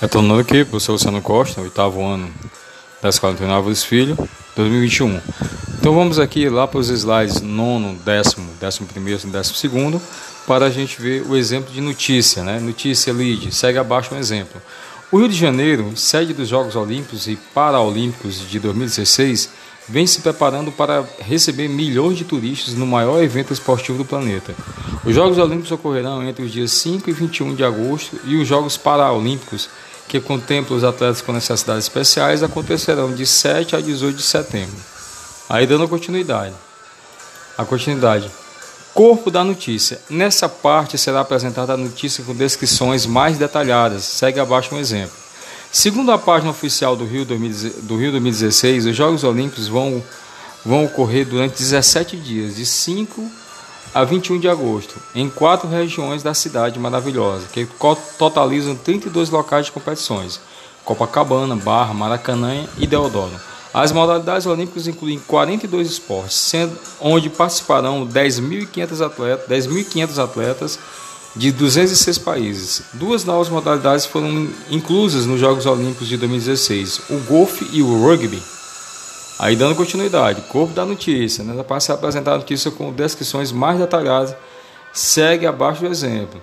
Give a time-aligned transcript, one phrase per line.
[0.00, 2.32] Retornando aqui, professor Luciano Costa, oitavo ano
[3.02, 4.16] da Escola Álvares Filho,
[4.54, 5.20] 2021.
[5.76, 10.00] Então vamos aqui lá para os slides nono, décimo, décimo primeiro e décimo segundo,
[10.46, 12.60] para a gente ver o exemplo de notícia, né?
[12.60, 14.62] Notícia lead, segue abaixo um exemplo.
[15.10, 19.50] O Rio de Janeiro, sede dos Jogos Olímpicos e Paralímpicos de 2016,
[19.88, 24.54] vem se preparando para receber milhões de turistas no maior evento esportivo do planeta.
[25.04, 28.76] Os Jogos Olímpicos ocorrerão entre os dias 5 e 21 de agosto e os Jogos
[28.76, 29.68] Paralímpicos
[30.08, 34.76] que contempla os atletas com necessidades especiais, acontecerão de 7 a 18 de setembro.
[35.48, 36.54] Aí dando continuidade.
[37.56, 38.30] A continuidade.
[38.94, 40.00] Corpo da notícia.
[40.08, 44.04] Nessa parte será apresentada a notícia com descrições mais detalhadas.
[44.04, 45.14] Segue abaixo um exemplo.
[45.70, 50.02] Segundo a página oficial do Rio, do Rio 2016, os Jogos Olímpicos vão,
[50.64, 53.30] vão ocorrer durante 17 dias, de 5
[53.94, 57.66] a 21 de agosto, em quatro regiões da cidade maravilhosa, que
[58.18, 60.40] totalizam 32 locais de competições:
[60.84, 63.32] Copacabana, Barra, Maracanã e Deodoro.
[63.72, 70.78] As modalidades olímpicas incluem 42 esportes, sendo onde participarão 10.500 atletas, 10.500 atletas
[71.36, 72.82] de 206 países.
[72.94, 78.42] Duas novas modalidades foram inclusas nos Jogos Olímpicos de 2016: o golfe e o rugby.
[79.38, 81.62] Aí dando continuidade, corpo da notícia, né?
[81.62, 84.34] Passa a apresentar a notícia com descrições mais detalhadas,
[84.92, 86.42] segue abaixo do exemplo.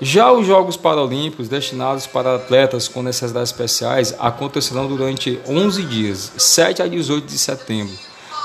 [0.00, 6.80] Já os Jogos Paralímpicos destinados para atletas com necessidades especiais acontecerão durante 11 dias, 7
[6.80, 7.92] a 18 de setembro,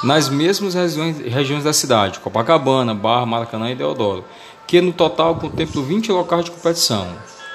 [0.04, 4.26] nas mesmas regiões, regiões da cidade, Copacabana, Barra, Maracanã e Deodoro,
[4.66, 7.08] que no total contemplam 20 locais de competição.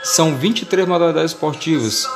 [0.05, 2.07] São 23 modalidades esportivas,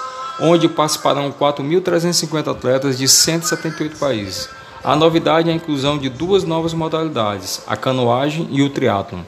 [0.42, 4.48] onde participarão 4.350 atletas de 178 países.
[4.82, 9.20] A novidade é a inclusão de duas novas modalidades, a canoagem e o triatlon.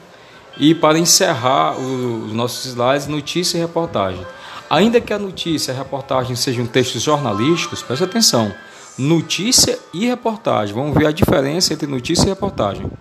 [0.57, 4.25] E para encerrar os nossos slides, notícia e reportagem.
[4.69, 8.53] Ainda que a notícia e a reportagem sejam textos jornalísticos, preste atenção,
[8.97, 10.75] notícia e reportagem.
[10.75, 12.91] Vamos ver a diferença entre notícia e reportagem.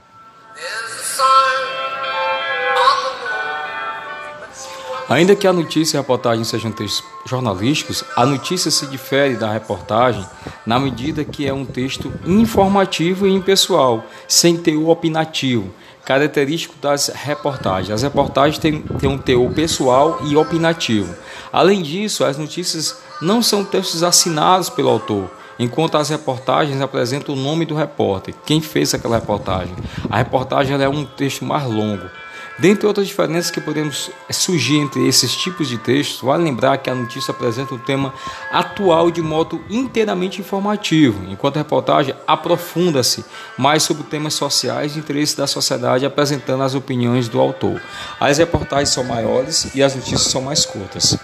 [5.08, 9.52] Ainda que a notícia e a reportagem sejam textos jornalísticos, a notícia se difere da
[9.52, 10.24] reportagem
[10.64, 15.70] na medida que é um texto informativo e impessoal, sem teor opinativo,
[16.06, 17.90] característico das reportagens.
[17.90, 21.14] As reportagens têm, têm um teor pessoal e opinativo.
[21.52, 27.38] Além disso, as notícias não são textos assinados pelo autor, enquanto as reportagens apresentam o
[27.38, 29.74] nome do repórter, quem fez aquela reportagem.
[30.08, 32.08] A reportagem é um texto mais longo.
[32.56, 36.94] Dentre outras diferenças que podemos surgir entre esses tipos de textos, vale lembrar que a
[36.94, 38.14] notícia apresenta um tema
[38.52, 43.24] atual de modo inteiramente informativo, enquanto a reportagem aprofunda-se
[43.58, 47.82] mais sobre temas sociais de interesse da sociedade, apresentando as opiniões do autor.
[48.20, 51.18] As reportagens são maiores e as notícias são mais curtas.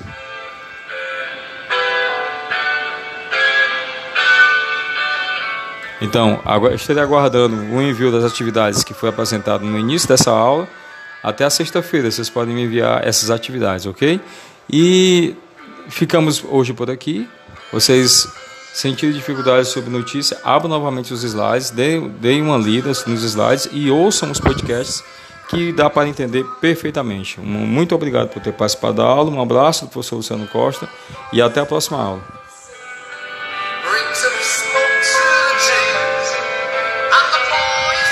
[6.03, 6.41] Então,
[6.75, 10.67] estarei aguardando o envio das atividades que foi apresentado no início dessa aula
[11.22, 14.20] até a sexta-feira vocês podem me enviar essas atividades, ok?
[14.69, 15.34] E
[15.88, 17.28] ficamos hoje por aqui.
[17.72, 18.26] Vocês
[18.72, 24.31] sentiram dificuldades sobre notícia, abram novamente os slides, deem, uma lida nos slides e ouçam
[24.31, 25.03] os podcasts
[25.48, 27.41] que dá para entender perfeitamente.
[27.41, 30.88] Muito obrigado por ter participado da aula, um abraço do professor Luciano Costa
[31.32, 32.40] e até a próxima aula.